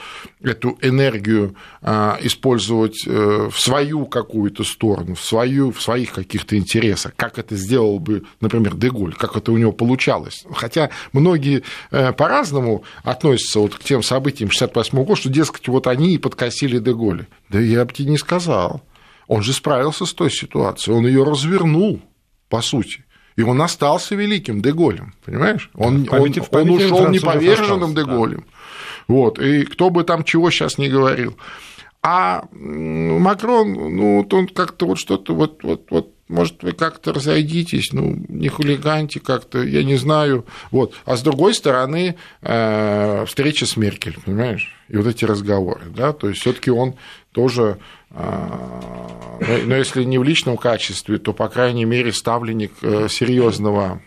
[0.43, 7.39] эту энергию э, использовать в свою какую-то сторону, в, свою, в своих каких-то интересах, как
[7.39, 10.45] это сделал бы, например, Деголь, как это у него получалось.
[10.55, 16.19] Хотя многие по-разному относятся вот к тем событиям 68 года, что, дескать, вот они и
[16.19, 17.27] подкосили Деголя.
[17.49, 18.83] Да я бы тебе не сказал.
[19.29, 22.01] Он же справился с той ситуацией, он ее развернул,
[22.49, 23.05] по сути.
[23.35, 25.71] И он остался великим Деголем, понимаешь?
[25.75, 28.41] Он, он, он ушел неповерженным Деголем.
[28.41, 28.45] Да.
[29.09, 29.39] Вот.
[29.39, 31.39] И кто бы там чего сейчас не говорил.
[32.03, 37.93] А Макрон, ну, вот он как-то вот что-то вот, вот, вот может, вы как-то разойдитесь,
[37.93, 40.47] ну, не хулиганьте как-то, я не знаю.
[40.71, 40.95] Вот.
[41.05, 44.75] А с другой стороны, э, встреча с Меркель, понимаешь?
[44.89, 46.95] И вот эти разговоры, да, то есть все таки он
[47.33, 47.79] тоже,
[48.11, 54.01] э, но если не в личном качестве, то, по крайней мере, ставленник э, серьезного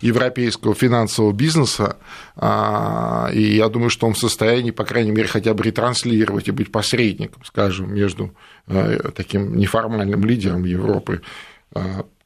[0.00, 1.98] европейского финансового бизнеса,
[2.36, 6.50] а, и я думаю, что он в состоянии, по крайней мере, хотя бы ретранслировать и
[6.50, 8.34] быть посредником, скажем, между
[8.66, 11.22] а, таким неформальным лидером Европы,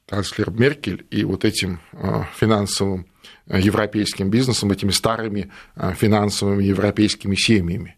[0.09, 1.81] канцлером Меркель, и вот этим
[2.37, 3.07] финансовым
[3.47, 5.51] европейским бизнесом, этими старыми
[5.97, 7.97] финансовыми европейскими семьями,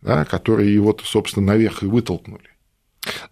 [0.00, 2.48] да, которые его, собственно, наверх и вытолкнули.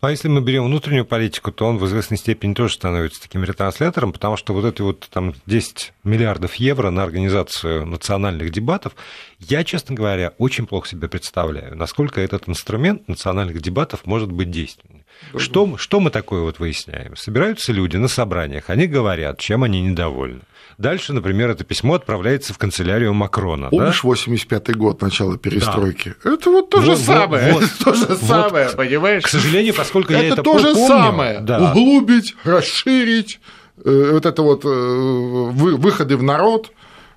[0.01, 3.45] Ну, а если мы берем внутреннюю политику, то он в известной степени тоже становится таким
[3.45, 8.95] ретранслятором, потому что вот эти вот там 10 миллиардов евро на организацию национальных дебатов,
[9.39, 14.96] я, честно говоря, очень плохо себе представляю, насколько этот инструмент национальных дебатов может быть действенным.
[15.37, 17.17] Что, что мы такое вот выясняем?
[17.17, 20.41] Собираются люди на собраниях, они говорят, чем они недовольны.
[20.79, 23.71] Дальше, например, это письмо отправляется в канцелярию Макрона.
[23.71, 24.09] Помнишь, да?
[24.09, 26.15] 85-й год, начало перестройки?
[26.23, 26.35] Да.
[26.35, 27.53] Это вот то же вот, самое.
[27.55, 29.25] Вот, то же вот, самое, понимаешь?
[29.25, 31.41] К сожалению, поскольку это я это то же помню, самое.
[31.41, 31.71] Да.
[31.71, 33.41] Углубить, расширить,
[33.85, 36.73] э, вот это вот э, выходы в народ–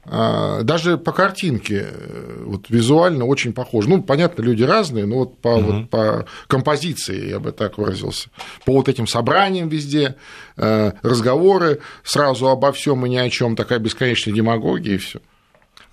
[0.10, 3.90] даже по картинке, э, вот визуально очень похоже.
[3.90, 5.72] Ну, понятно, люди разные, но вот по, угу.
[5.72, 8.30] вот по композиции, я бы так выразился,
[8.66, 10.16] по вот этим собраниям везде,
[10.58, 15.20] э, разговоры сразу обо всем и ни о чем, такая бесконечная демагогия и все.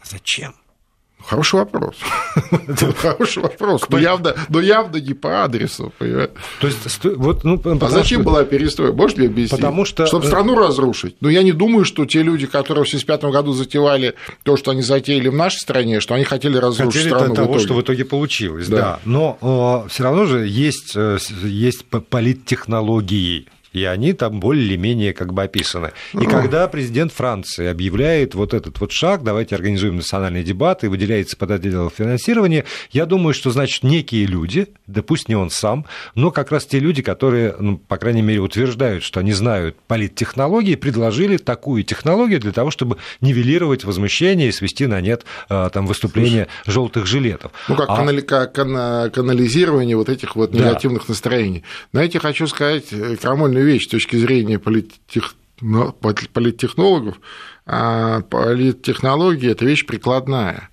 [0.01, 0.55] А зачем?
[1.27, 1.97] Хороший вопрос.
[3.03, 3.83] Хороший вопрос.
[3.89, 6.31] Но явно, но явно не по адресу, понимаешь?
[6.61, 8.97] То есть, вот, ну, а зачем была перестройка?
[8.97, 9.51] Можешь мне объяснить?
[9.51, 10.07] Потому что...
[10.07, 11.17] Чтобы страну разрушить.
[11.21, 14.83] Но я не думаю, что те люди, которые в 1975 году затевали то, что они
[14.83, 17.65] затеяли в нашей стране, что они хотели разрушить хотели страну того, в итоге.
[17.65, 18.77] что в итоге получилось, да.
[18.77, 19.01] да.
[19.05, 25.43] Но э, все равно же есть, э, есть политтехнологии и они там более-менее как бы
[25.43, 25.93] описаны.
[26.15, 31.51] И когда президент Франции объявляет вот этот вот шаг, давайте организуем национальные дебаты, выделяется под
[31.51, 35.85] отдел финансирования, я думаю, что, значит, некие люди, да пусть не он сам,
[36.15, 40.75] но как раз те люди, которые, ну, по крайней мере, утверждают, что они знают политтехнологии,
[40.75, 46.49] предложили такую технологию для того, чтобы нивелировать возмущение и свести на нет а, там выступления
[46.65, 47.53] желтых жилетов.
[47.69, 47.97] Ну, как, а...
[47.97, 48.21] канали...
[48.23, 51.13] как канализирование вот этих вот негативных да.
[51.13, 51.63] настроений.
[51.93, 55.35] Знаете, хочу сказать э, крамольную вещь с точки зрения политтех...
[56.33, 57.21] политтехнологов.
[57.67, 60.71] А политтехнология– это вещь прикладная.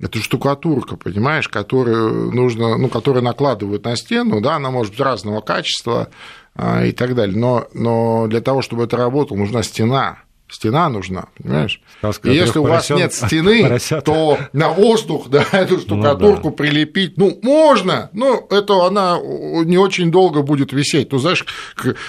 [0.00, 5.40] Это штукатурка, понимаешь, которую нужно, ну, которую накладывают на стену, да, она может быть разного
[5.40, 6.08] качества
[6.56, 7.38] а, и так далее.
[7.38, 10.18] Но, но для того, чтобы это работало, нужна стена.
[10.52, 11.80] Стена нужна, понимаешь?
[11.96, 14.04] Сказка и если у вас нет стены, поросят.
[14.04, 16.56] то на воздух да, эту штукатурку ну, да.
[16.56, 21.46] прилепить, ну, можно, но это она не очень долго будет висеть, ну, знаешь,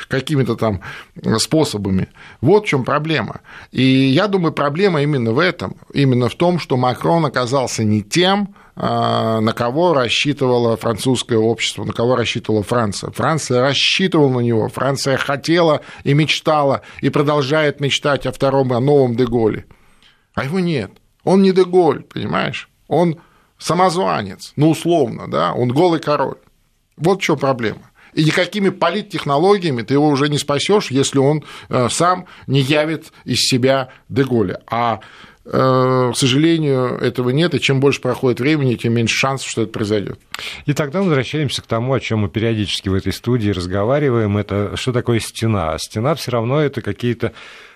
[0.09, 0.81] какими-то там
[1.37, 2.09] способами.
[2.41, 3.39] Вот в чем проблема.
[3.71, 8.53] И я думаю, проблема именно в этом, именно в том, что Макрон оказался не тем,
[8.75, 13.11] на кого рассчитывало французское общество, на кого рассчитывала Франция.
[13.11, 19.15] Франция рассчитывала на него, Франция хотела и мечтала, и продолжает мечтать о втором, о новом
[19.15, 19.65] Деголе.
[20.33, 20.91] А его нет.
[21.23, 22.69] Он не Деголь, понимаешь?
[22.87, 23.19] Он
[23.57, 26.37] самозванец, ну, условно, да, он голый король.
[26.97, 27.91] Вот в чем проблема.
[28.13, 33.39] И никакими политтехнологиями ты его уже не спасешь, если он э, сам не явит из
[33.39, 34.61] себя Деголя.
[34.69, 34.99] А
[35.45, 40.17] к сожалению, этого нет, и чем больше проходит времени, тем меньше шансов, что это произойдет.
[40.65, 44.37] И тогда возвращаемся к тому, о чем мы периодически в этой студии разговариваем.
[44.37, 45.77] Это что такое стена?
[45.77, 47.33] Стена все равно это какие-то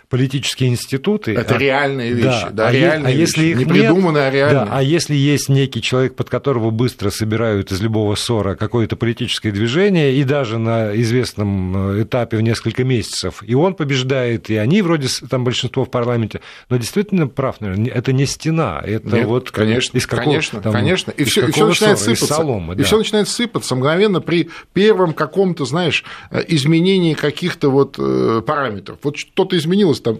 [0.10, 1.34] политические институты.
[1.34, 4.66] Это а, реальные вещи, да, да а реальные а если их не придуманные, а реальные.
[4.66, 9.52] Да, а если есть некий человек, под которого быстро собирают из любого ссора какое-то политическое
[9.52, 14.82] движение, и даже на известном э, этапе в несколько месяцев, и он побеждает, и они
[14.82, 19.52] вроде там большинство в парламенте, но действительно прав, наверное, это не стена, это Нет, вот
[19.52, 22.82] конечно, из какого, конечно, там, конечно, и все, и все начинает ссора, сыпаться, соломы, да.
[22.82, 29.00] и все начинает сыпаться мгновенно при первом каком-то, знаешь, э, изменении каких-то вот э, параметров.
[29.04, 30.20] Вот что-то изменилось, там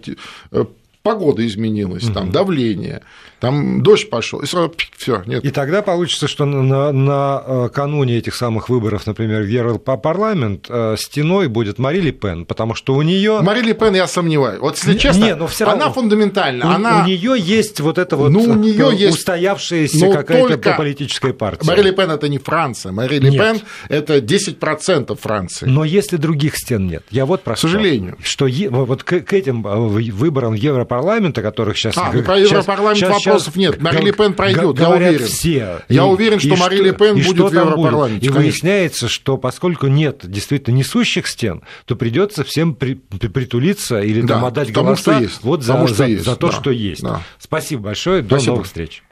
[0.52, 0.66] э,
[1.08, 2.14] погода изменилась, угу.
[2.14, 3.02] там давление,
[3.40, 5.46] там дождь пошел, и сразу все, нет.
[5.46, 10.96] И тогда получится, что на, на э, кануне этих самых выборов, например, в Европарламент э,
[10.98, 14.60] стеной будет Мари Ли Пен, потому что у нее Мари Ли Пен, я сомневаюсь.
[14.60, 16.66] Вот если честно, не, но все равно, она фундаментальна.
[16.66, 17.04] У, она...
[17.04, 19.20] у нее есть вот это вот ну, у нее есть...
[19.20, 21.66] устоявшаяся какая-то политическая партия.
[21.66, 22.92] Мари Ли Пен это не Франция.
[22.92, 25.68] Мари Ли Пен это 10% Франции.
[25.68, 28.18] Но если других стен нет, я вот про К сожалению.
[28.22, 31.98] Что вот к этим выборам Европарламент Европарламента, которых сейчас...
[31.98, 33.82] А, ну про Европарламент сейчас, вопросов сейчас нет.
[33.82, 35.26] Мари Ле Пен пройдет, я уверен.
[35.26, 35.80] все.
[35.90, 38.26] Я и, уверен, что Мари Ле Пен будет в Европарламенте.
[38.26, 44.36] И выясняется, что поскольку нет действительно несущих стен, то придется всем при, притулиться или да,
[44.36, 45.44] там отдать тому, голоса что есть.
[45.44, 46.26] вот за, тому, что за, есть.
[46.26, 47.02] за то, да, что есть.
[47.02, 47.22] Да.
[47.40, 48.22] Спасибо большое.
[48.22, 48.52] До Спасибо.
[48.52, 49.04] новых встреч.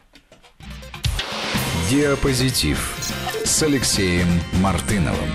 [1.90, 2.96] Диапозитив
[3.44, 4.28] с Алексеем
[4.62, 5.30] Мартыновым.